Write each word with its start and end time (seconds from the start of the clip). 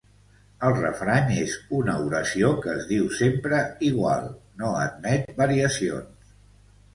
El 0.67 0.71
refrany 0.77 1.33
és 1.41 1.51
una 1.79 1.97
oració 2.05 2.49
que 2.63 2.71
es 2.77 2.87
diu 2.93 3.11
sempre 3.19 3.59
igual, 3.91 4.27
no 4.63 4.73
admet 4.87 5.31
variacions. 5.45 6.35